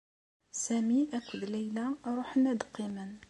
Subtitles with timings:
[0.63, 3.11] Sami akked Layla ruḥen ad qqimen.